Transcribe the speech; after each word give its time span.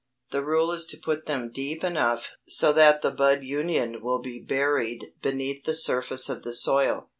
The 0.31 0.43
rule 0.43 0.71
is 0.71 0.85
to 0.87 0.97
put 0.97 1.27
them 1.27 1.51
deep 1.51 1.83
enough 1.83 2.31
so 2.47 2.73
that 2.73 3.03
the 3.03 3.11
bud 3.11 3.43
union 3.43 4.01
will 4.01 4.17
be 4.17 4.39
buried 4.39 5.13
beneath 5.21 5.65
the 5.65 5.75
surface 5.75 6.27
of 6.27 6.41
the 6.41 6.53
soil. 6.53 7.09